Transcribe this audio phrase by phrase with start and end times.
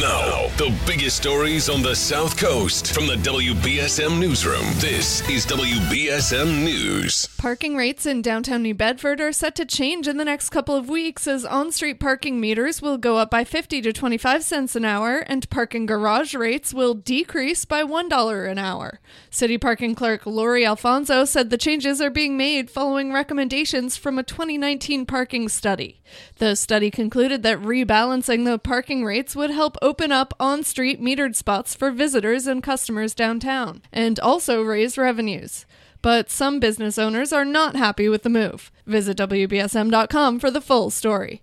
[0.00, 4.66] Now, the biggest stories on the South Coast from the WBSM Newsroom.
[4.74, 7.26] This is WBSM News.
[7.38, 10.90] Parking rates in downtown New Bedford are set to change in the next couple of
[10.90, 14.84] weeks as on street parking meters will go up by 50 to 25 cents an
[14.84, 19.00] hour and parking garage rates will decrease by $1 an hour.
[19.30, 24.22] City parking clerk Lori Alfonso said the changes are being made following recommendations from a
[24.22, 26.02] 2019 parking study.
[26.36, 31.36] The study concluded that rebalancing the parking rates would help open up on street metered
[31.36, 35.64] spots for visitors and customers downtown, and also raise revenues.
[36.02, 38.72] But some business owners are not happy with the move.
[38.84, 41.42] Visit WBSM.com for the full story.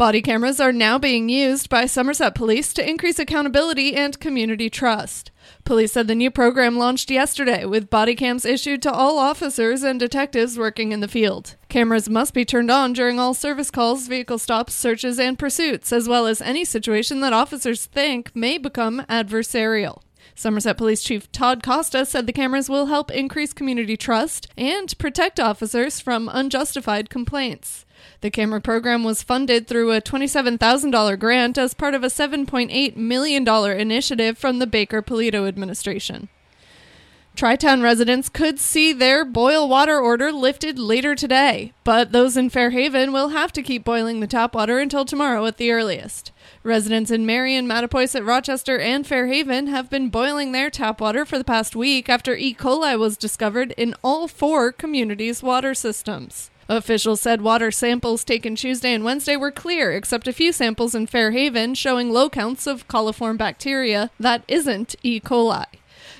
[0.00, 5.30] Body cameras are now being used by Somerset Police to increase accountability and community trust.
[5.66, 10.00] Police said the new program launched yesterday with body cams issued to all officers and
[10.00, 11.56] detectives working in the field.
[11.68, 16.08] Cameras must be turned on during all service calls, vehicle stops, searches, and pursuits, as
[16.08, 20.00] well as any situation that officers think may become adversarial.
[20.34, 25.38] Somerset Police Chief Todd Costa said the cameras will help increase community trust and protect
[25.38, 27.84] officers from unjustified complaints.
[28.20, 33.48] The camera program was funded through a $27,000 grant as part of a $7.8 million
[33.48, 36.28] initiative from the Baker Polito administration.
[37.36, 43.12] Tri-Town residents could see their boil water order lifted later today, but those in Fairhaven
[43.12, 46.32] will have to keep boiling the tap water until tomorrow at the earliest.
[46.62, 51.44] Residents in Marion, Mattapoisett, Rochester, and Fairhaven have been boiling their tap water for the
[51.44, 52.52] past week after E.
[52.52, 56.50] coli was discovered in all four communities' water systems.
[56.70, 61.08] Officials said water samples taken Tuesday and Wednesday were clear, except a few samples in
[61.08, 65.18] Fairhaven showing low counts of coliform bacteria that isn't E.
[65.18, 65.64] coli.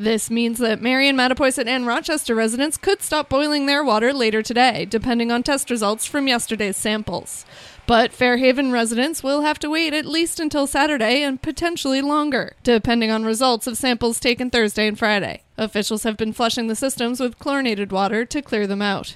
[0.00, 4.84] This means that Marion, Mattapoisett, and Rochester residents could stop boiling their water later today,
[4.84, 7.46] depending on test results from yesterday's samples.
[7.86, 13.12] But Fairhaven residents will have to wait at least until Saturday and potentially longer, depending
[13.12, 15.42] on results of samples taken Thursday and Friday.
[15.56, 19.14] Officials have been flushing the systems with chlorinated water to clear them out.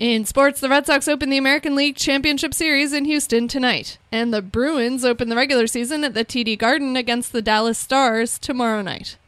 [0.00, 4.32] In sports, the Red Sox open the American League Championship Series in Houston tonight, and
[4.32, 8.80] the Bruins open the regular season at the TD Garden against the Dallas Stars tomorrow
[8.80, 9.18] night.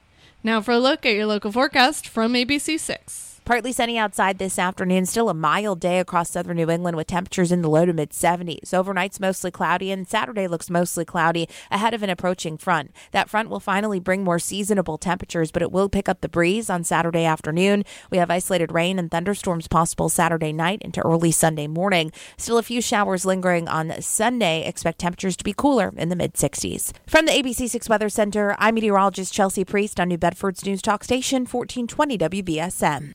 [0.43, 3.32] Now for a look at your local forecast from ABC6.
[3.45, 5.05] Partly sunny outside this afternoon.
[5.05, 8.11] Still a mild day across southern New England with temperatures in the low to mid
[8.11, 8.73] 70s.
[8.73, 12.93] Overnight's mostly cloudy, and Saturday looks mostly cloudy ahead of an approaching front.
[13.11, 16.71] That front will finally bring more seasonable temperatures, but it will pick up the breeze
[16.71, 17.85] on Saturday afternoon.
[18.11, 22.13] We have isolated rain and thunderstorms possible Saturday night into early Sunday morning.
[22.37, 24.65] Still a few showers lingering on Sunday.
[24.65, 26.93] Expect temperatures to be cooler in the mid 60s.
[27.09, 31.45] From the ABC6 Weather Center, I'm meteorologist Chelsea Priest on New Bedford's News Talk Station
[31.45, 33.15] 1420 WBSM.